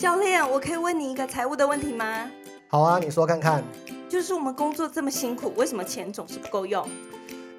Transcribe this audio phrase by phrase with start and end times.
[0.00, 2.26] 教练，我可以问你一个财务的问题吗？
[2.68, 3.62] 好啊，你说看看。
[4.08, 6.88] 就是我们工作这么辛苦，为什么钱总是不够用？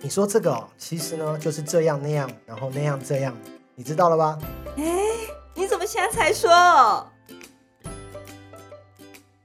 [0.02, 3.38] 你说这个哦，其实呢就是这样那样，然后那样这样，
[3.76, 4.40] 你知道了吧？
[4.76, 4.84] 哎，
[5.54, 6.50] 你怎么现在才说？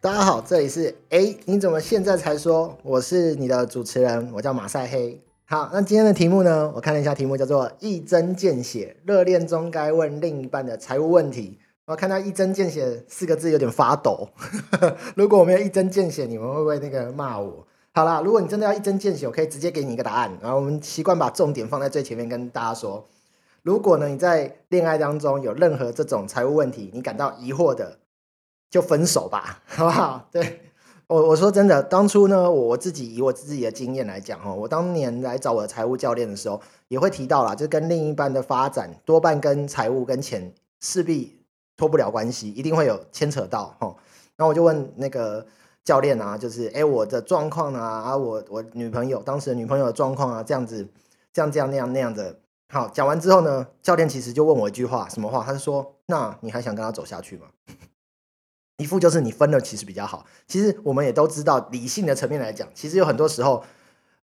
[0.00, 2.78] 大家好，这里是哎，你怎么现在才说？
[2.82, 5.22] 我是你的主持人，我叫马赛黑。
[5.44, 6.72] 好，那今天的题目呢？
[6.74, 11.58] 我看了一下，题目叫做“一针见血”，热恋中该问另一半的财务问题。
[11.86, 14.28] 我看到“一针见血”四个字有点发抖。
[15.14, 17.64] 如果我没有一针见血，你们会不会那个骂我？
[17.92, 20.36] 好啦，如果你真的要一针见血，我可以直接给你一个答案。
[20.42, 23.06] 然后我们习惯把重点放在最前面，跟大家说：
[23.62, 27.98] 如果呢你在恋爱当中有任何这种财务问题，你感到疑惑的，
[28.68, 30.28] 就分手吧，好不好？
[30.32, 30.62] 对
[31.06, 41.45] 我我说真的，当初呢我自己以我自己的经验来讲哦，我当年来找我的财务教练的时候，也会提到啦，就跟另一半的发展多半跟财务跟钱势必。
[41.76, 43.94] 脱不了关系，一定会有牵扯到哈。
[44.36, 45.46] 然后我就问那个
[45.84, 50.88] 教练啊，就是哎，我的状况啊，啊，我我女朋友当时女朋友的状况啊，这样子，
[51.32, 52.38] 这样这样那样那样的。
[52.68, 55.44] 好，讲完之后呢，教练其实就问我一句话，什么话？
[55.44, 57.46] 他是说，那你还想跟他走下去吗？
[58.78, 60.26] 一副就是你分了其实比较好。
[60.46, 63.64] 其实我们也都知道，理性的层面来讲，其实有很多时候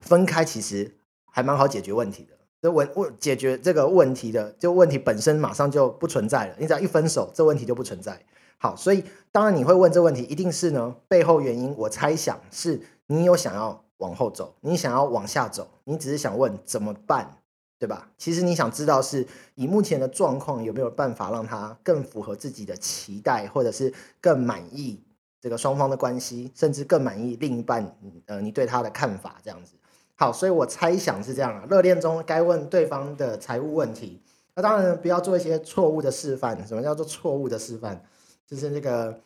[0.00, 0.96] 分开其实
[1.30, 2.34] 还蛮好解决问题的。
[2.62, 6.54] 这问问解决这个问题的，就问题本身马上就不存在了。
[6.58, 8.20] 你只要一分手，这问题就不存在。
[8.58, 9.02] 好，所以
[9.32, 11.74] 当然你会问这问题，一定是呢背后原因。
[11.78, 17.38] 我猜想是你有想要往后走，你想要往下走，你只是想问怎么办，
[17.78, 18.10] 对吧？
[18.18, 25.02] 其实你想知道是以目前的状况有没有办法让他更符合自己的期待，或者是更满意
[25.40, 29.72] 这个双方的关系，甚至更满意另一半呃你对他的看法这样子。
[30.20, 31.66] 好，所以我猜想是这样啊。
[31.70, 34.20] 热恋中该问对方的财务问题，
[34.54, 36.66] 那当然不要做一些错误的示范。
[36.66, 38.04] 什么叫做错误的示范？
[38.46, 39.18] 就是那个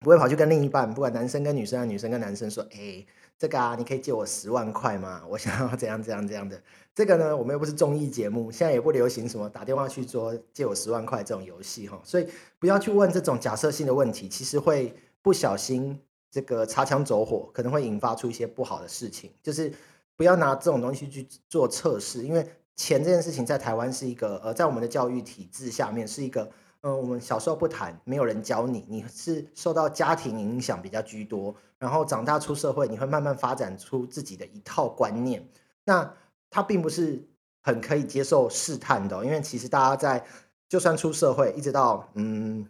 [0.00, 3.04] 不会跑去跟另一半，不管男生跟女生啊，女生跟男生说：“哎，
[3.38, 5.20] 这个啊，你可以借我十万块吗？
[5.28, 6.58] 我想要怎样怎样怎样的。”
[6.96, 12.00] 这个呢，我们又不是综艺节目，现在也不流行什么打电话去做借我十万块这种游戏哈。
[12.02, 12.26] 所以
[12.58, 16.00] 不要去问这种假设性的问题，其实会不小心
[16.30, 19.70] 这个擦枪走火，可能会引发出一些不好的事情，就是。
[20.16, 26.50] 不要拿这种东西去做测试，因为钱这件事情在台湾是一个呃，在我们的教育体制下面是一个，
[26.80, 35.46] 嗯，我们小时候不谈，没有人教你，你是受到家庭影响比较居多，然后长大出社会，你会慢慢发展出自己的一套观念。
[35.84, 36.14] 那
[36.50, 37.22] 他并不是
[37.62, 40.24] 很可以接受试探的，因为其实大家在
[40.68, 42.66] 就算出社会，一直到嗯，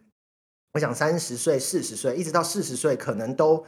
[0.73, 3.65] 我想三十岁、四十岁，一直到四十岁，可能都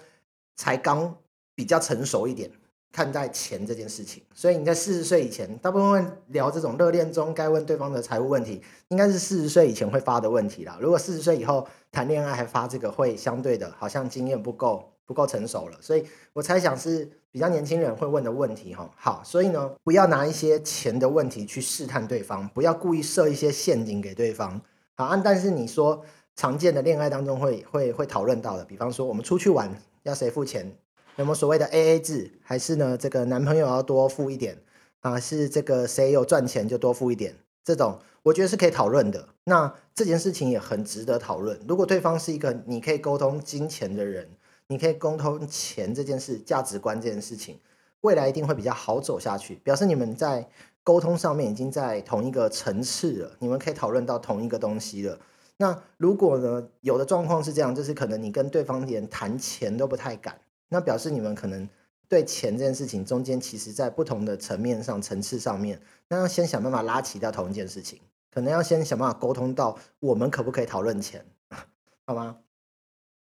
[0.57, 1.17] 才刚
[1.55, 2.51] 比较成熟一点。
[2.91, 10.79] 看待钱这件事情，所以你在四十岁以前，大部分聊这种热恋中该问对方的财务问题，应该是四十岁以前会发的问题啦。
[10.81, 15.77] 如果四十岁以后谈恋爱还发这个，会相对的好像经验不够，不够成熟了。
[15.81, 18.91] 所以我猜想是比较年轻人会问的问题哈。
[18.97, 24.61] 好，所以呢，不要拿一些钱的问题去试探对方，不要故意设一些陷阱给对方。
[24.97, 26.03] 好，但是你说
[26.35, 29.71] 常见的恋爱当中会会会讨论到的，比方说我们出去玩
[30.03, 30.75] 要谁付钱？
[31.19, 32.97] 有没有所谓的 A A 制，还是呢？
[32.97, 34.57] 这个男朋友要多付一点
[35.01, 35.19] 啊？
[35.19, 37.35] 是这个谁有赚钱就多付一点？
[37.65, 39.29] 这种我觉得是可以讨论的。
[39.43, 41.59] 那这件事情也很值得讨论。
[41.67, 44.29] 如果对方是一个你可以沟通金钱的人，
[44.69, 47.59] 你可以沟通钱这件事、价值观这件事情，
[48.03, 49.57] 未来一定会比较好走下去。
[49.65, 50.49] 表示你们在
[50.85, 55.19] 沟通上面已经在同一个层次了，你们可以讨论到同一个东西了。
[55.57, 60.39] 那如果呢，有的状况是这样，就是可能你跟对方连谈钱都不太敢。
[60.69, 61.69] 那表示你们可能
[62.09, 68.01] 对钱这件事情中间，其实在不同的层面上、层次上面，那要先想办法拉起到同一件事情，
[68.33, 71.25] 可能要先想办法沟通到我们可不可以讨论钱，
[72.07, 72.39] 好吗？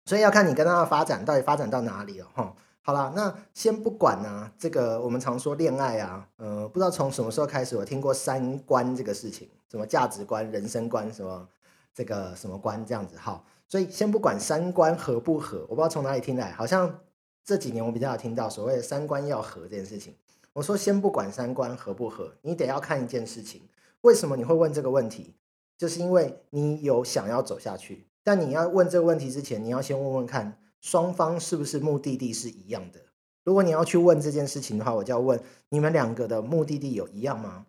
[0.05, 2.55] 所以要看你跟他的发展到底发展到哪里了哈。
[2.83, 11.49] 好了，那先不管呢，这个我们常说恋爱啊，呃，不知道从什么时候开始，我听过三观这个事情，什么价值观、人生观，什么
[11.93, 13.45] 这个什么观这样子哈。
[13.67, 17.01] 所以先不管三观合不合，我不知道从哪里听来，好像。
[17.47, 20.13] 这几年我比较有听到所谓的三观要合这件事情。
[20.53, 23.63] 我说先不管三观合不合，你得要看一件事情。
[24.01, 25.37] 为什么你会问这个问题？
[25.79, 28.09] 就是因为你有想要走下去。
[28.25, 32.99] 但你要问这个问题之前，你要先问问看双方是不是目的地是一样的。
[33.45, 37.67] 如果你要去问这件事情的话，我就要问你们两个的目的地有一样吗？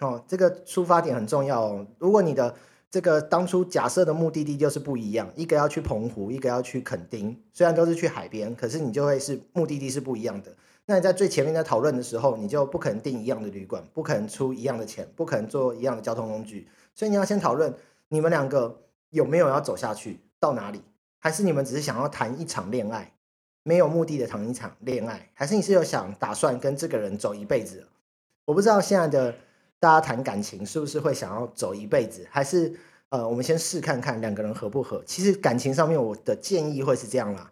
[0.00, 1.86] 哦，这个出发点很重要哦。
[2.00, 2.56] 如果你的
[2.92, 10.54] 这个当初假设的目的地就是不一样，一个要去澎湖，一个要去垦丁，虽然都是去海边，可是你就会是目的地是不一样的。
[10.84, 17.74] 那你在最前面在讨论的时候，你就不可能订一样的旅馆，不可能出一样的钱，不可能坐一样的交通工具，所以你要先讨论
[18.08, 20.20] 你们两个有没有要走下去。
[20.38, 20.82] 到哪里？
[21.18, 23.14] 还是你们只是想要谈一场恋爱，
[23.62, 25.30] 没有目的的谈一场恋爱？
[25.32, 27.86] 还是你是有想打算跟这个人走一辈子？
[28.44, 29.34] 我不知道现在的
[29.82, 32.72] 大家谈感情是不是会想要走一辈子，还是
[33.08, 35.02] 呃，我们先试看看两个人合不合？
[35.04, 37.50] 其实感情上面我的建议会是这样啦，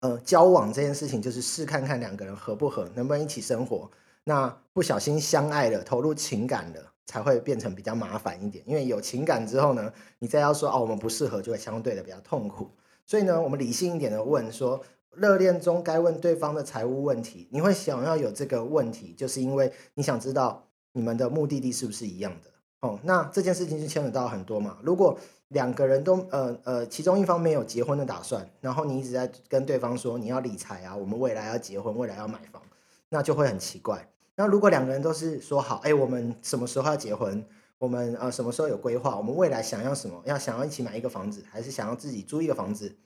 [0.00, 3.90] 呃，交往这件事情就是试看看两个人合不合，能不能一起生活。
[4.24, 8.62] 那不小心相爱了，投入情感了，才会变成比较麻烦一点。
[8.68, 12.70] 因为有情感之后呢，你再要说哦，我们不适合，就会相对的比较痛苦。
[13.06, 22.50] 所以呢，我们理性一点的问说，热恋中该问对方的财务问题，你会想要有这个问题，就是因为你想知道你们的目的地是不是一样的
[22.80, 22.98] 哦。
[23.02, 24.78] 那这件事情就牵扯到很多嘛。
[24.82, 25.18] 如果
[25.48, 32.62] 两个人都呃呃，其中一方没有结婚的打算，然后你一直在跟对方说你要理财啊，我们未来要结婚，未来要买房，
[33.08, 34.08] 那就会很奇怪。
[34.34, 37.44] 那如果两个人都是说好，哎，我们什么时候要结婚？
[37.78, 39.16] 我们呃什么时候有规划？
[39.16, 40.20] 我们未来想要什么？
[40.26, 42.96] 要想要一起买一个房子，还是想要自己租一个房子？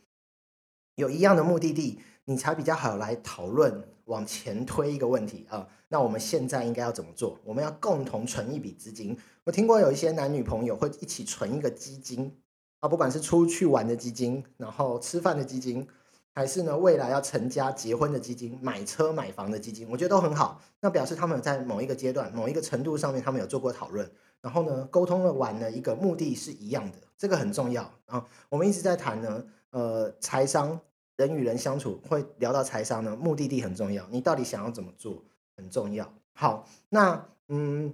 [0.96, 5.66] 有一样的目的地，你才比较好来讨论往前推一个问题啊。
[5.88, 7.38] 那我们现在应该要怎么做？
[7.44, 9.16] 我们要共同存一笔资金。
[9.44, 12.36] 我听过有一些男女朋友会一起存一个基金
[12.80, 15.86] 啊，不管是出去玩的基金，然后吃饭的基金。
[16.34, 20.62] 还是呢，未来要成家结婚的基金，买车买房的基金，我觉得都很好。
[20.80, 24.10] 那表示他们在某一个阶段、某一个程度上面，他们有做过讨论，
[24.40, 28.26] 然后呢，沟通了完的一个目的是一样的，这个很重要啊。
[28.48, 30.80] 我们一直在谈呢，呃，财商，
[31.16, 35.22] 人与人相处会聊到财商呢，目的地很重要，你到底想要怎么做
[35.56, 36.10] 很重要。
[36.32, 37.92] 好，那嗯，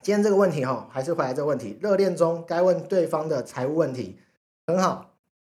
[0.00, 4.18] 今天这个问题哈，还是回来这个问题，热恋中该问对方的财务问题，
[4.66, 5.14] 很好。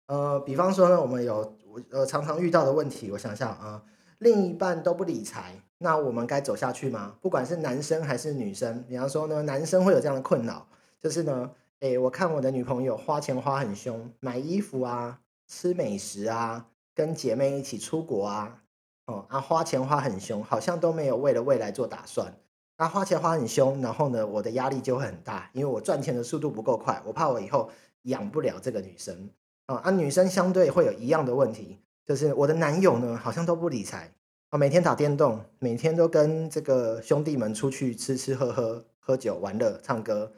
[0.07, 1.55] 呃，比方说呢，我们有。
[1.73, 3.81] 我呃常常遇到的问题，我想想啊，
[4.17, 7.15] 另一半都不理财，那我们该走下去吗？
[7.21, 10.67] 不管是男生还是女生，比方说呢，男生会有这样的困扰，
[10.99, 11.49] 就是呢，
[11.79, 15.21] 诶，我看我的女朋友花钱花很凶，买衣服啊，
[15.51, 16.65] 吃美食啊，
[16.95, 18.63] 跟姐妹一起出国啊，
[19.07, 22.33] 哦啊，花钱花很凶，好像都没有为了未来做打算。
[22.77, 27.69] 那花钱花很凶，然后呢，我的压力就会很大，因为我赚钱的速度不够快，我怕我以后
[28.03, 29.29] 养不了这个女生。
[29.65, 34.09] 啊啊，女生相对会有一样的问题，就是我的男友呢，好像都不理财
[34.51, 40.31] 啊，每天打电动，每天都跟这个兄弟们出去吃吃喝喝、喝酒、玩乐、唱歌，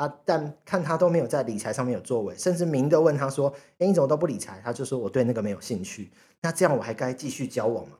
[0.00, 6.10] 啊，但看他都没有在理财上面有作为，甚至明的问他说：“哎，你怎么都不理财？”他就说：“我对那个没有兴趣。”
[6.40, 7.96] 那这样我还该继续交往吗？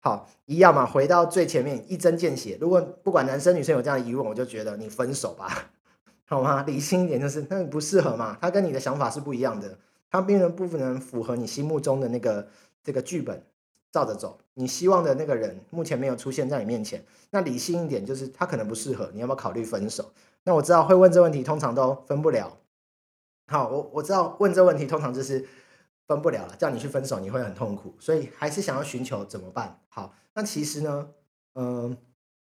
[0.00, 2.56] 好，一样嘛，回到最前面，一针见血。
[2.58, 5.70] 如果不管男生女生有这样的疑问，我就觉得你分手吧，
[6.24, 6.62] 好吗？
[6.66, 9.76] 理性一点，就是那你不适合嘛，他跟你的想法是不一样的。
[10.10, 12.48] 他并不能符合你心目中的那个
[12.82, 13.44] 这个剧本，
[13.92, 14.38] 照着走。
[14.54, 17.04] 你希望的那个人目前没有出现在你面前。
[17.30, 20.10] 那理性一点，就是他可能不适合，你要不要考虑分手？
[20.44, 22.58] 那我知道会问这问题，通常都分不了。
[23.46, 25.46] 好，我我知道问这问题通常就是
[26.06, 27.94] 分不了了，叫你去分手，你会很痛苦。
[28.00, 29.78] 所以还是想要寻求怎么办？
[29.88, 31.08] 好，那其实呢，
[31.54, 31.96] 嗯，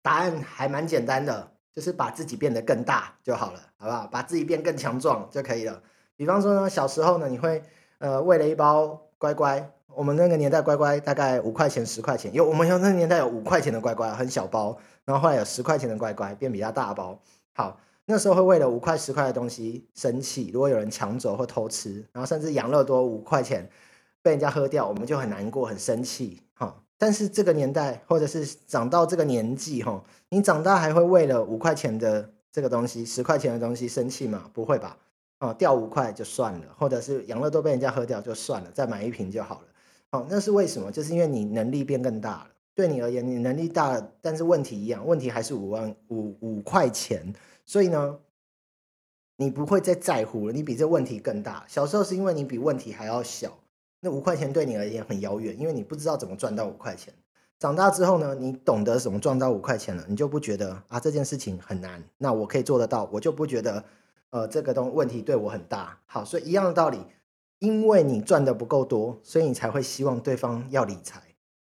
[0.03, 4.07] 答案还蛮简单的，就是把自己变得更大就好了，好不好？
[4.07, 5.83] 把自己变更强壮就可以了。
[6.17, 7.63] 比方说呢，小时候呢，你会
[7.99, 17.19] 呃喂了一包乖乖，我们那个年代乖乖大概五块钱十块钱，有我们有那个年代有五块钱的乖乖，很小包，然后后来有十块钱的乖乖变比较大包。
[17.55, 23.69] 好，那时候会为了五块十块的东西生气，如果有人抢走或偷吃，然后甚至养乐多五块钱
[24.23, 26.41] 被人家喝掉，我们就很难过很生气。
[26.55, 34.51] 哈，但是这个年代或者是长到这个年纪哈，你长大还会为了五块钱的这个东西十块钱的东西生气吗？
[34.55, 34.97] 不会吧？
[35.41, 39.67] 哦，掉五块就算了，或者是养乐多被人家喝掉就算了，再买一瓶就好了。
[40.13, 40.91] 哦，那是为什么？
[40.91, 42.47] 就是因为你能力变更大了。
[42.75, 47.31] 对你而言，你能力大了，但是问题一样，问题还是五万五五块钱。
[47.69, 48.19] 所以呢，
[49.37, 50.53] 你不会再在乎了。
[50.55, 51.67] 你比这问题更大。
[51.69, 53.59] 小时候是因为你比问题还要小，
[54.01, 57.13] 那五块钱对你而言很遥远，因为你不知道怎么赚到五块钱。
[57.59, 62.03] 长大之后呢，你懂得怎么赚到五块钱了，你就不觉得啊这件事情很难。
[62.17, 63.85] 那我可以做得到，我就不觉得。
[64.31, 66.99] 呃，这个东问题对我很大，好，所以一样的道理，
[67.61, 71.19] 因为你赚的不够多，所以你才会希望对方要理财；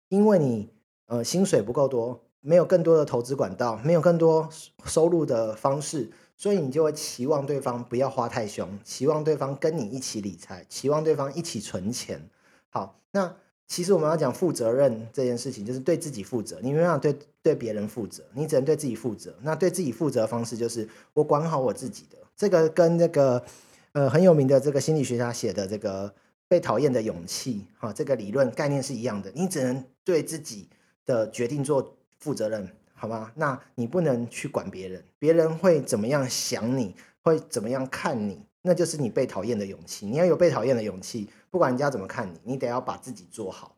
[0.10, 0.70] 因为你
[1.06, 4.48] 呃薪水不够多，没有更多的投资管道，没有更多
[4.86, 12.22] 收入的方式，所以你就会期望对方不要花太凶，期望对方跟你一起理财，期望对方一起存钱。
[12.70, 13.36] 好，那
[13.68, 19.36] 其实我们要讲负责任这件事情，就是对自己负责，你没办法对对别人负责，你只能对自己负责。
[19.42, 22.18] 那对自己负责的方式就是我管好我自己的。
[22.36, 23.44] 这个跟那个
[23.92, 26.12] 呃很有名的这个心理学家写的这个
[26.48, 29.30] 被讨厌的勇气哈，这个理论概念是一样的。
[29.36, 30.70] 你只能对自己
[31.06, 33.32] 的决定做负责任，好吗？
[33.36, 40.06] 那你不能去管别人，别人会怎么样想你，会怎么样看你，那就是你被讨厌的勇气。
[40.06, 43.76] 你要有被讨厌的勇气，不管人家怎么看你，你得要把自己做好。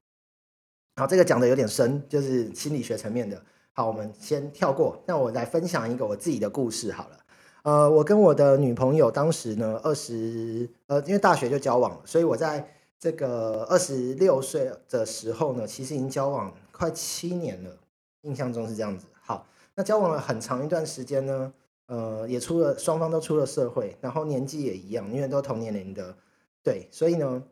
[0.95, 3.41] 好，这个讲的有点深，就是心理学层面的。
[3.73, 5.01] 好，我们先跳过。
[5.07, 7.17] 那我来分享一个我自己的故事好了。
[7.63, 12.67] 呃，我跟我的女朋友当时呢，二十呃，因为大学就交往了，所以我在
[12.99, 17.77] 这个二十六岁的时候呢，其实已经交往快七年了，
[18.21, 19.05] 印象中是这样子。
[19.21, 21.53] 好，那交往了很长一段时间呢，
[21.87, 26.15] 呃，也出了双方都出了社会，然后年纪也一样，因为都同年龄的，
[26.63, 27.43] 对，所以呢，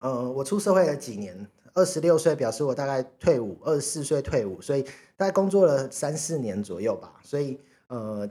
[0.00, 1.46] 呃，我出社会了几年。
[1.74, 4.82] 二十六岁表示我大概退伍，二十四岁退伍，所以
[5.16, 7.18] 大概工作了三四年左右吧。
[7.24, 8.28] 所以呃，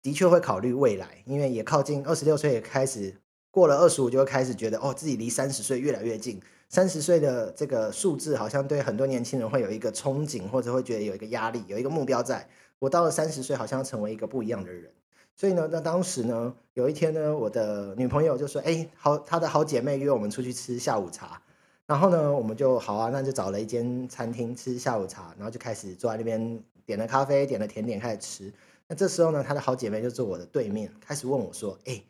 [0.00, 3.12] 的确会考虑未来，因为也靠近二十六岁，也开始
[3.50, 6.40] 过了二十五，就会开始觉得哦，自己离三十岁越来越近。
[6.68, 12.48] 三十岁的这个数字，好像对很多年轻人会有一个憧憬，或者会觉得有一个压力，有一个目标在。
[12.80, 14.90] 我到了三十岁，好像要成为一个不一样的人。
[15.36, 21.40] 所以呢，那当时呢，有一天呢，我的女朋友就说：“哎，好，她的好姐妹约我们出去吃下午茶。”
[21.86, 28.52] 然后呢，我们就好啊，那就找了一间餐厅吃下午茶，然后就开始坐在那边点了咖啡，点了甜点开始吃。
[28.86, 32.02] 那这时候呢，她的好姐妹就坐我的对面，开始问我说：“哎，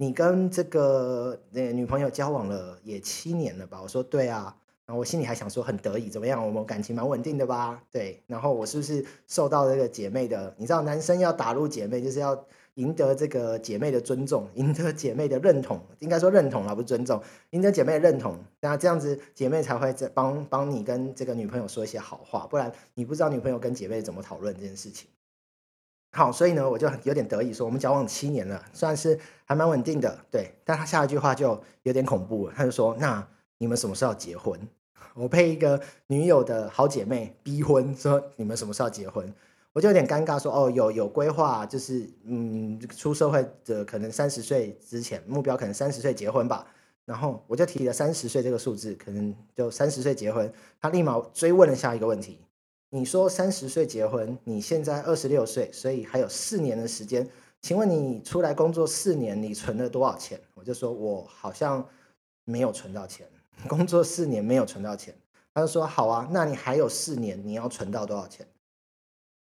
[0.00, 6.42] 你跟这个那女朋友交往了也七年了吧？”我说：“对啊。”然后我心里还想说很得意，怎么样？
[6.42, 7.82] 我们感情蛮稳定的吧？
[7.92, 8.22] 对。
[8.26, 10.54] 然后我是不是受到这个姐妹的？
[10.56, 12.46] 你知道，男生要打入姐妹，就是要。
[12.74, 17.20] 赢得这个姐妹的尊重，赢得姐妹的认同，应该说认同而不是尊重。
[17.50, 25.10] 赢得姐妹的认同，那这样子姐妹才会在帮帮你跟这个女朋友说一些好话，不然你不知道女朋友跟姐妹怎么讨论这件事情。
[26.12, 30.18] 好，所以呢，我就有点得意说，我们交往七年了，算是还蛮稳定的。
[30.30, 33.26] 对，但他下一句话就有点恐怖，他就说：“那
[33.58, 34.58] 你们什么时候结婚？”
[35.14, 39.32] 我被一个女友的好姐妹逼婚，说：“你们什么时候要结婚？”
[39.72, 46.66] 我就有点尴尬，说哦，有有规划，就是嗯，出社会的可能三十岁之前，目标可能三十岁结婚吧。
[47.04, 50.52] 然后我就提了三十岁这个数字，可能就三十岁结婚。
[50.80, 52.40] 他立马追问了下一个问题：
[52.92, 57.26] 你说三十岁结婚，你现在二十六岁，所以还有四年的时间。
[57.62, 60.40] 请问你出来工作四年，你存了多少钱？
[60.54, 61.86] 我就说我好像
[62.44, 63.26] 没有存到钱，
[63.68, 65.14] 工作四年没有存到钱。
[65.54, 68.46] 他就说好啊，那你还有四年，你要存到多少钱？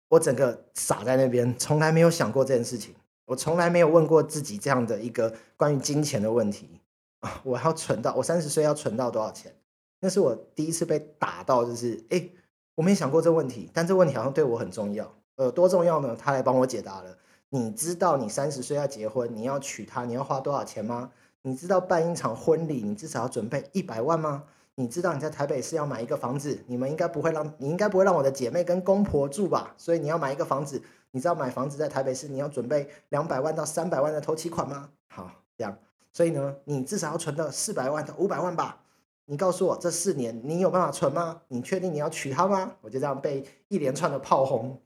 [0.09, 2.93] 我整个傻在那边，从来没有想过这件事情。
[3.25, 6.79] 我从来没有问过自己这样的一个关于金钱的问题
[7.21, 7.41] 啊！
[7.43, 9.53] 我要存到我三十岁要存到多少钱？
[10.01, 12.29] 那是我第一次被打到，就是哎，
[12.75, 15.11] 我没想过这问题，但这问题好像对我很重要。
[15.35, 16.15] 呃，多重要呢？
[16.15, 17.17] 他来帮我解答了。
[17.49, 21.11] 你知道你三十岁要结婚，你要娶她，你要花多少钱吗？
[21.43, 24.43] 你知道办一场婚礼，你至少要准备一百万吗？
[24.75, 29.73] 你知道你在台北市要买一个房子，你们应该不会让你应该不会让我的姐妹跟公婆住吧？
[29.77, 34.89] 所以你要买一个房子，你知道买房子在台北市你要准备两百万到三百万的头期款吗？
[35.09, 35.77] 好，这样，
[36.11, 38.82] 所以呢，你至少要存到四百万到五百万吧？
[39.25, 41.41] 你告诉我这四年你有办法存吗？
[41.47, 42.73] 你确定你要娶她吗？
[42.81, 44.81] 我就这样被一连串的炮轰，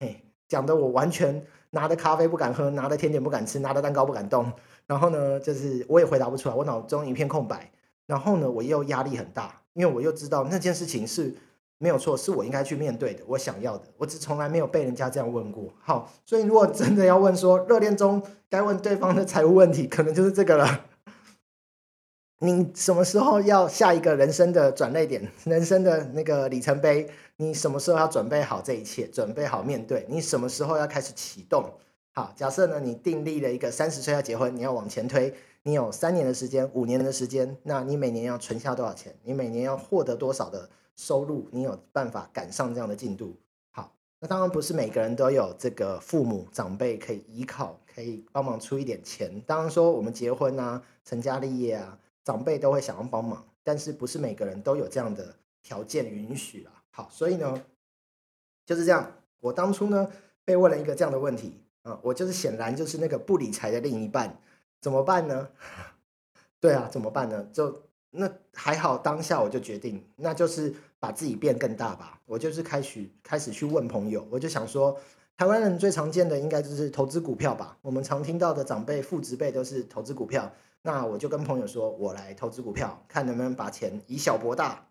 [0.00, 4.52] 嘿，讲的我完全拿的咖啡不敢喝，拿的甜点不敢吃，拿的蛋糕不敢动，
[4.86, 7.70] 然后呢，就是我也回答不出来，我脑中一片空白。
[8.06, 11.34] 然后呢，我又压力很大，因为我又知道那件事情是
[11.76, 13.84] 没有错，是我应该去面对的，我想要的。
[13.98, 15.64] 我只从来没有被人家这样问过。
[15.80, 20.86] 好，所以如果真的要问说热恋中该问对方的财务问题，可能就是这个了。
[22.40, 27.08] 你什么时候要下一个人生的转捩点， 人生的那个里程碑？
[27.36, 30.06] 你什么时候要准备好这一切，准备好面对？
[30.08, 31.68] 你什么时候要开始启动？
[32.12, 35.34] 好，假设呢，你订立了一个三十岁要结婚，你要往前推。
[35.64, 39.12] 你有三年的时间，五年的时间，那你每年要存下多少钱？
[39.24, 41.48] 你每年要获得多少的收入？
[41.50, 43.36] 你有办法赶上这样的进度？
[43.72, 49.40] 好，那当然不是每个人都有这个父母长辈可以依靠，可以帮忙出一点钱。
[49.46, 56.84] 当然说我们结婚啊、成家立业啊，长辈都会想要帮忙，但是不是每个人都有这样的条件允许啊。
[56.90, 57.64] 好，所以呢，
[58.66, 59.10] 就是这样。
[59.40, 60.06] 我当初呢
[60.44, 64.38] 被问了一个这样的问题啊，我就是显然就是那个不理财的另一半。
[64.78, 65.48] 怎么办呢？
[66.60, 67.48] 对啊，怎么办呢？
[67.50, 72.20] 就那还好，当下我就决定，那就是把自己变更大吧。
[72.26, 75.00] 我就是开始开始去问朋友，我就想说，
[75.38, 77.78] 台湾人最常见的应该就是投资股票吧。
[77.80, 80.50] 我们常听到的长辈、父执辈都是投资股票。
[80.82, 84.88] 那我就跟朋友说，我来投资股票，看能不能把钱以小博大，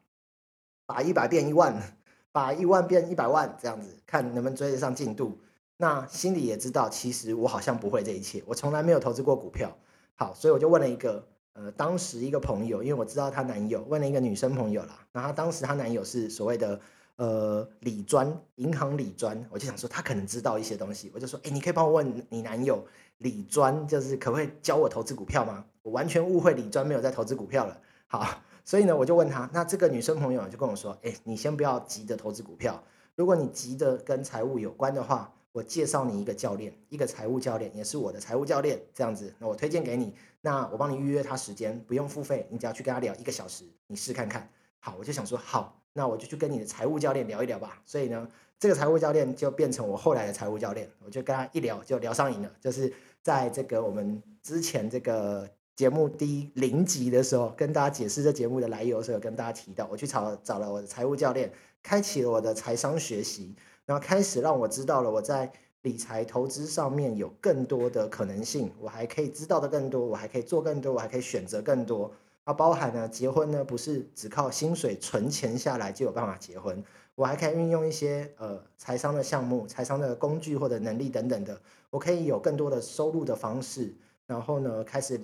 [0.86, 1.76] 把一百变一万，
[2.32, 5.38] 把一万变一百万，这样子看能不能追得上进度。
[5.76, 9.76] 那心里也知道，其实我好像不会这一切，我从来没有投资过股票。
[10.16, 15.06] 好，所以我就问了一个，呃，当时一个朋友，因为我知道她男友，问了一个女生朋友啦。
[15.12, 16.80] 然后当时她男友是所谓的
[17.18, 22.84] 呃理专，银行理专，我就想说他可能知道一些东西，我就说，哎，你可以帮我问你男友，
[23.20, 25.66] 李专就是可不可以教我投资股票吗？
[25.82, 27.80] 我完全误会李专没有在投资股票了。
[28.08, 28.26] 好，
[28.64, 32.82] 所以呢，我就问他，那这个女生朋友就跟我说，哎，你先不要急着投资股票，
[33.16, 44.48] 如果你急着跟财务有关的话，我介绍你一个教练，一个财务教练，也是我的财务教练，这样子，那我推荐给你，那我帮你预约他时间，不用付费，你只要去跟他聊一个小时，你试看看。
[44.80, 47.82] 好，我就想说，好，那我就去跟你的财务教练聊一聊吧。
[47.86, 48.26] 所以呢。
[48.60, 52.52] 这个财务教练就变成我后来的财务教练，我就跟他一聊就聊上瘾了。
[52.60, 65.52] 就是在这个我们之前这个节目第零集的时候，跟大家解释这节目的来由的时候，跟大家提到，我去找找了我的财务教练，开启了我的财商学习，然后开始让我知道了我在
[65.84, 72.12] 理财投资上面有更多的可能性，我还可以知道的更多，我还可以做更多，我还可以选择更多。
[72.48, 76.82] 它，包含呢，结婚呢不是只靠薪水存钱下来就有办法结婚。
[77.14, 83.94] 我还可以运用一些呃财商的项目、财商的工具或者能力等等的，我可以有更多的收入的方式，
[84.28, 85.20] 然后呢开始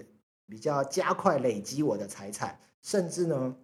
[0.50, 3.56] 比较加快累积我的财产，甚至呢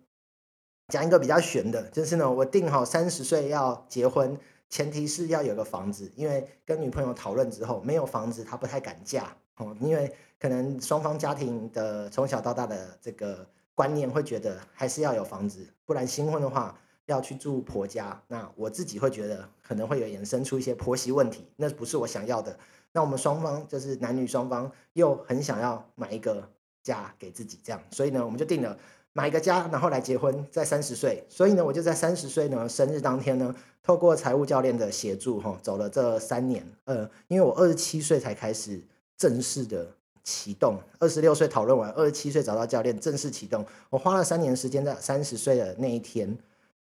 [0.88, 4.39] 讲一个比较悬的，就是呢我定好三十岁要结婚，
[4.70, 16.78] 前提是要有个房子，因为跟女朋友讨论之后，没有房子她不太敢嫁哦，因为可能双方家庭的从小到大的这个观念会觉得还是要有房子，不然新婚的话。
[17.06, 22.56] 要去住婆家，那我自己会觉得可能会有衍生出一些婆媳问题，那不是我想要的。
[22.92, 26.48] 那我们双方就是男女双方又很想要买一个
[26.84, 28.78] 家给自己，这样，所以呢，我们就定了
[29.12, 31.25] 买一个家，然后来结婚，在三十岁。
[31.28, 36.63] 所以呢，我就在三十岁呢生日当天呢，透过财务教练的协助，哈，走了这三年。
[36.84, 38.80] 呃，因为我二十七岁才开始
[39.20, 39.88] 正式的
[40.24, 46.36] 启动，二十六岁讨论完，二十七岁找到教练正式启动，我花了三年时间，在三十岁的那一天。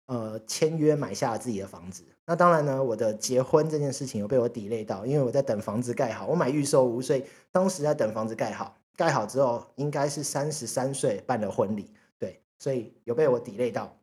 [0.08, 2.03] 呃，签约买下了自己的房子。
[2.25, 6.27] 那当然呢，我的结婚这件事情有被我抵累到，因为我在等房子盖好。
[6.27, 8.75] 我买预售屋，所以当时在等房子盖好。
[8.98, 11.89] 盖好之后，应该是三十三岁办了婚礼，
[12.20, 13.96] 对，所以有被我抵累到。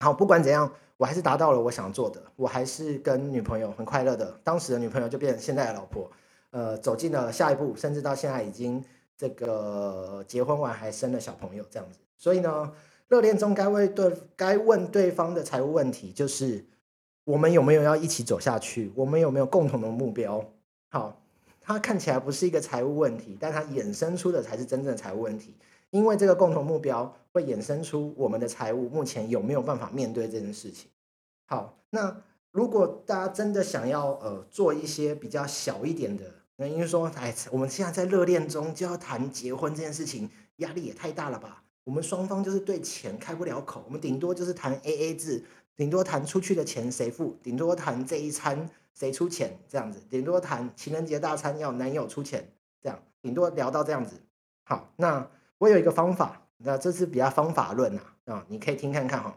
[0.00, 2.20] 好，不管怎样，我还是达到了我想做的。
[2.34, 6.10] 我还是跟女朋友很快乐的，当时的女朋友就变成现在的老婆。
[6.54, 8.82] 呃，走进了下一步，甚至到现在已经
[9.16, 11.98] 这个结婚完还生了小朋友这样子。
[12.16, 12.72] 所以呢。
[13.06, 16.64] 热恋中该问对该问对方的财务问题，就是
[17.24, 18.90] 我们有没有要一起走下去？
[18.96, 20.42] 我们有没有共同的目标？
[20.88, 21.22] 好，
[21.60, 25.54] 它看起来不是一个财务问题，但它衍生出的才是真正的财务问题。
[25.90, 30.90] 因为这个共同目标会衍生出我们的财务目前有没有办法面对这件事情。
[31.44, 32.16] 好，那
[32.50, 36.24] 如果大家真的想要呃做一些比较小一点的，
[36.56, 41.62] 那因为说哎，我们现在在热恋中就要谈结婚这件事情，压力也太大了吧？
[41.84, 45.44] 我们双方就是对钱开不了口，我们顶多就是谈 A A 制，
[45.76, 54.22] 顶多谈出去的钱谁付，顶多谈这一餐谁出钱这样子，顶多谈情人节大餐要男友出钱这样，顶多聊到这样子。
[54.64, 59.36] 好，那我有一个方法，那这是比较方法论呐啊，你可以听看看哈。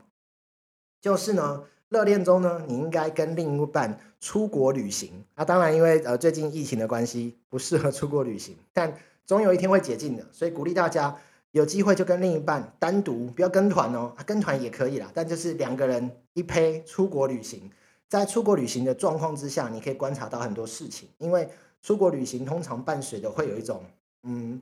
[1.01, 5.23] 就是呢，热恋中呢，你应该跟另一半出国旅行。
[5.35, 8.93] 那当然，因为呃最近疫情的关系，不适合出国旅行，但
[9.25, 11.17] 总有一天会解禁的，所以鼓励大家。
[11.51, 17.71] 有机会就跟另一半单独，不要跟团哦，跟团也可以啦，但就是两个人一胚出国旅行。
[18.09, 21.49] 在出国旅行的状况之下，你可以观察到很多事情，因为
[21.81, 23.81] 出国旅行通常伴随的会有一种
[24.23, 24.61] 嗯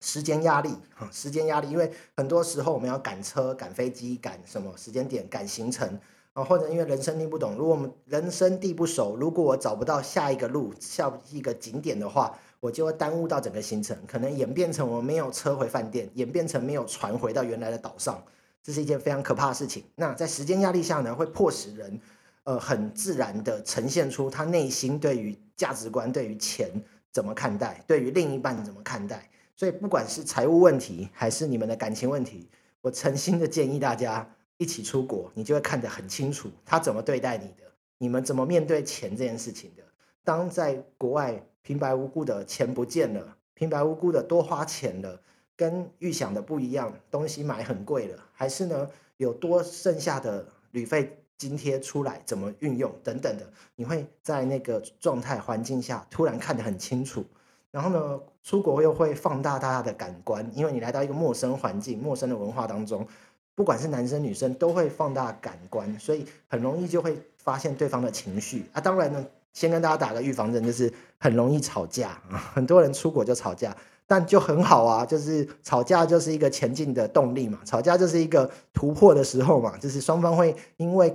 [0.00, 6.00] 时间压力哈，时间压力，因为很多时候我们要赶车、赶飞机、赶什么时间点、赶行程
[6.32, 12.38] 啊，或者因为人生地不懂，如果我们人生地不熟，如果我找不到下一个路、下一个景点的话。
[12.62, 18.22] 我就会耽误到整个行程，可能演变成我没有车回饭店，演变成没有船回到原来的岛上，
[18.62, 19.82] 这是一件非常可怕的事情。
[19.96, 22.00] 那在时间压力下呢，会迫使人，
[22.44, 26.70] 呃，很自然的呈现出他内心对于价值观、对于钱
[27.10, 29.28] 怎么看待，对于另一半怎么看待。
[29.56, 32.48] 所以不管是财务问题，还是你们的感情问题，
[32.80, 34.32] 我诚心的建议大家
[34.62, 37.64] 一起出国，你就会看得很清楚他怎么对待你的，
[37.98, 39.82] 你们怎么面对钱这件事情的。
[40.24, 41.44] 当在国外。
[41.64, 45.20] 平白无故的钱不见了，平白无故的多花钱了，
[45.54, 57.24] 跟预想的不一样，东西买很贵了，还是呢有多剩下的旅费津贴出来，怎么运用等等的，你会在那个状态环境下突然看得很清楚。
[57.70, 63.06] 然后呢，出国又会放大大家的感官，因为你来到一个陌生环境、陌生的文化当中，
[63.54, 68.80] 不管是男生女生都会放大感官，所以很容易就会发现对方的情绪啊。
[68.80, 69.24] 当然呢。
[69.54, 81.14] 先跟大家打个预防针，就是很容易吵架啊， 很多人出国就吵架，但就很好啊，就是吵架就是一个前进的动力嘛，吵架就是一个突破的时候嘛，就是双方会因为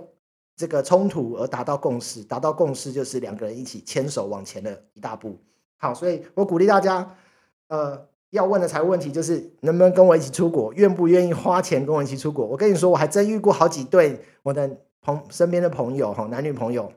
[0.55, 5.35] 这个冲突而达到共识，达到共识就是两个人一起牵手往前的一大步。
[5.77, 7.15] 好，所以我鼓励大家，
[7.69, 12.45] 呃，要问的财务问题就是能不能跟我一起出国，愿不愿意花钱跟我一起出国。
[12.45, 16.91] 我跟你说，我还真遇过好几对我的朋身边的朋友哈，男女朋友，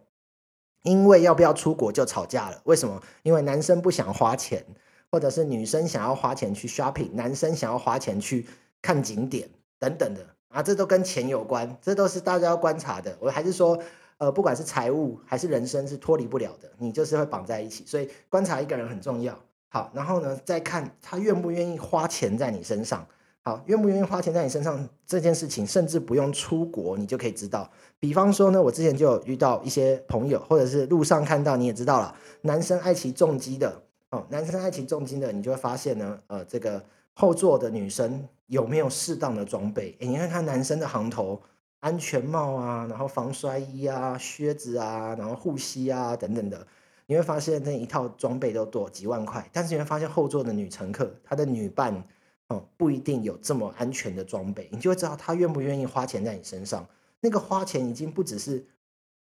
[0.82, 2.60] 因为要不要出国就吵架了。
[2.64, 3.00] 为什么？
[3.22, 4.64] 因为男生不想花钱，
[5.10, 8.46] 或者是女生想要花钱去 shopping，男生想要花钱去
[8.82, 13.16] 看景点等等的啊，这都跟钱有关，这都是大家要观察的。
[13.20, 13.78] 我还是说。
[14.20, 17.86] 呃，不管是财务还是人生，是脱离不了的，你就是会绑在一起。
[17.86, 19.34] 所以观察一个人很重要。
[19.72, 23.06] 好，然后呢，再看他愿不愿意花钱在你身上。
[23.42, 27.70] 好，愿不愿意花钱在你身上这件事情，甚至不用出国，你就可以知道。
[27.98, 33.80] 比方说呢，我之前就有遇到一些朋友，或者是路上看到，你也知道了，男生爱骑重机的
[34.10, 39.96] 哦，男生爱骑重机的，你就会发现呢，呃，这个后座的女生有没有适当的装备？
[40.00, 41.40] 诶你看看男生的行头。
[41.80, 46.66] 安全帽啊，然后防摔衣啊，靴子啊，然后护膝啊等等的，
[47.10, 49.44] 你会发现那一套装备都多几万块。
[49.52, 52.04] 但是你会发现后座的女乘客，她的女伴
[52.46, 56.86] 哦不一定有这么安全的装备，你就会知道她愿不愿意花钱在你身上。
[57.20, 58.64] 那个花钱已经不只是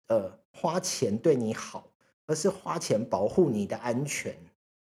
[0.10, 1.88] 呃花钱对你好，
[2.26, 4.36] 而是花钱保护你的安全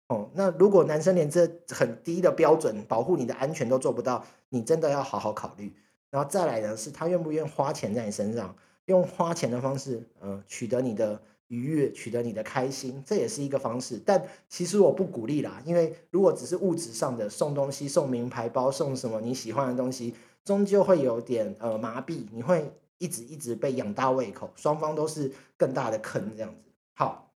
[0.07, 0.29] 哦。
[0.33, 5.75] 那如果男生连这很低的标准保护你的安全都做不到，你真的要好好考虑。
[6.09, 8.55] 然后再来呢，是他愿不愿意花钱在你身上，
[8.85, 14.01] 用花钱的方式，呃，取得你的愉悦，取得你的开心，这也是一个方式。
[14.05, 26.71] 但其实我不鼓励啦，因为如果只是物质上的送东西、送名牌包、送什么你喜欢的东西，终究会有点呃麻痹，你会一直一直被养大胃口，双方都是更大的坑这样子。
[26.93, 27.31] 好，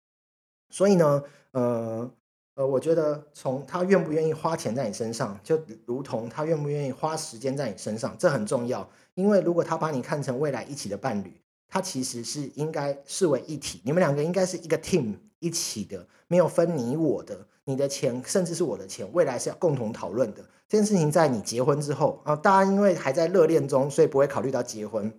[0.70, 2.12] 所以呢，呃。
[2.56, 8.86] 呃，我觉得从他愿不愿意花钱在你身上，就如同他愿不愿意花时间在你身上，这很重要。
[9.14, 20.44] 因为如果他把你看成未来一起的伴侣，它其实是应该视为一体，你们两个应该是一个 team 一起的，没有分你我的，你的钱甚至是我的钱，未来是要共同讨论的。
[20.68, 25.14] 这件事情在你结婚之后啊，大家因为还在热恋中，所以不会考虑到结婚。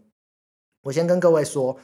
[0.83, 1.77] 我先跟各位说。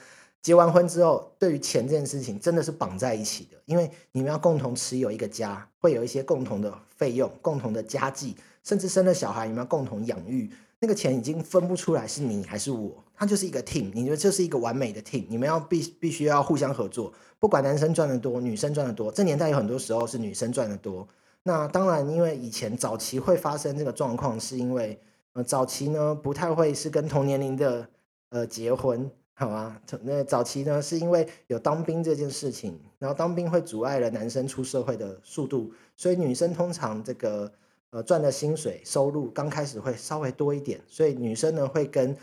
[0.42, 10.48] 结完婚之后，对于钱这件事情真的是绑在一起的，因为你们要共同持有一个家，会有一些共同的费用、共同的家计，甚至生了小孩，你们要共同养育，
[10.80, 21.06] 那个钱已经分不出来是你还是我，它就是一个 team，你觉得这是一个完美的 team，你们要必必须要互相合作，不管男生赚的多，女生赚的多，这年代有很多时候是女生赚的多，
[21.42, 25.00] 那当然，因为以前早期会发生这个状况，是因为
[25.32, 27.88] 呃早期呢不太会是跟同年龄的
[28.30, 29.10] 呃结婚。
[29.38, 37.52] 好啊，那早期呢，是因为有当兵这件事情，然后当兵会阻碍了男生出社会的速度，所以女生通常这个
[37.96, 42.14] 呃赚的薪水收入刚开始会稍微多一点，所以女生呢会跟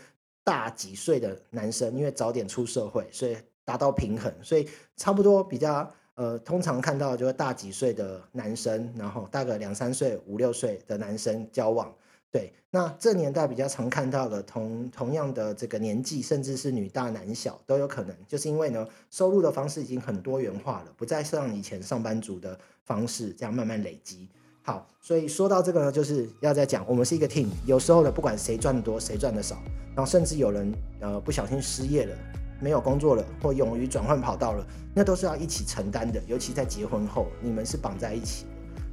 [0.44, 11.92] 大几岁的男生，因为早点出社会，所以达到平衡，所以差不多比较呃通常看到就是大几岁的男生，然后大概两三岁、五六岁的男生交往。
[12.30, 24.28] 对，那这年代比较常看到的同同样的这个年纪，甚至是女大男小都有可能，就是因为呢，收入的方式已经很多元化了，不再像以前上班族的方式这样慢慢累积。
[24.66, 29.56] 好，所以说到这个呢，就是要在讲，我们是一个 team，有时候呢，不管谁赚的多，谁赚的少，
[29.94, 32.16] 然后甚至有人呃不小心失业了，
[32.62, 38.46] 没有工作了，或勇于转换跑道了，那都是要一起承担的，尤其在结婚后，你们是绑在一起。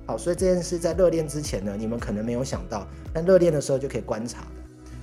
[0.06, 4.48] 好，所以这件事在热恋之前呢，你们可能没有想到，但热恋的时候就可以观察的。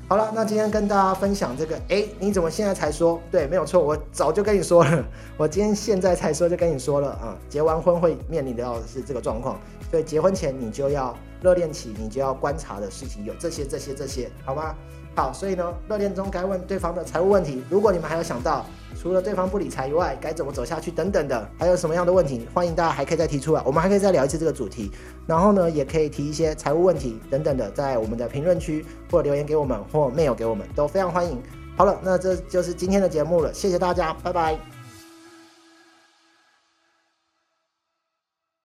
[0.06, 3.18] 好了，那今天跟大家分享这个，哎，你怎么现在才说？
[3.30, 5.04] 对，没有错，我早就跟你说了，
[5.36, 7.38] 我今天现在才说就跟你说了啊。
[7.48, 14.74] 结完婚会面临到的是这个状况，所以结婚前你就要热恋期，你就要观察的事情有这些、这些、这些，好吗？
[15.14, 18.64] 好，所以呢，热恋中该问对方的财务问题，如果你们还有想到。
[19.00, 24.90] 除了对方不理财以外，该怎么走下去等等的，还有什么样的问题，欢迎大家还可以再提出来，我们还可以再聊一次这个主题。
[25.24, 31.40] 然后呢，也可以提一些财务问题等等的，在我们的评论区或留言给我们，或 mail 给我们，都非常欢迎。
[31.76, 34.77] 好了，那这就是今天的节目了，谢谢大家，拜拜。